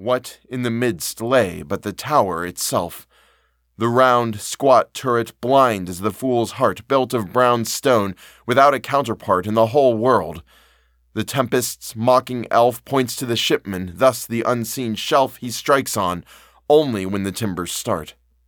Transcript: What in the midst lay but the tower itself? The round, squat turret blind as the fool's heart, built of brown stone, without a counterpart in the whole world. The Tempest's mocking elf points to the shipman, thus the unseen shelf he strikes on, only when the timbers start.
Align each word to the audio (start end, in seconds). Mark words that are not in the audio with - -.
What 0.00 0.40
in 0.48 0.62
the 0.62 0.70
midst 0.70 1.20
lay 1.20 1.60
but 1.60 1.82
the 1.82 1.92
tower 1.92 2.46
itself? 2.46 3.06
The 3.76 3.90
round, 3.90 4.40
squat 4.40 4.94
turret 4.94 5.38
blind 5.42 5.90
as 5.90 6.00
the 6.00 6.10
fool's 6.10 6.52
heart, 6.52 6.88
built 6.88 7.12
of 7.12 7.34
brown 7.34 7.66
stone, 7.66 8.16
without 8.46 8.72
a 8.72 8.80
counterpart 8.80 9.46
in 9.46 9.52
the 9.52 9.66
whole 9.66 9.94
world. 9.94 10.42
The 11.12 11.22
Tempest's 11.22 11.94
mocking 11.94 12.46
elf 12.50 12.82
points 12.86 13.14
to 13.16 13.26
the 13.26 13.36
shipman, 13.36 13.92
thus 13.96 14.26
the 14.26 14.42
unseen 14.46 14.94
shelf 14.94 15.36
he 15.36 15.50
strikes 15.50 15.98
on, 15.98 16.24
only 16.70 17.04
when 17.04 17.24
the 17.24 17.30
timbers 17.30 17.70
start. 17.70 18.14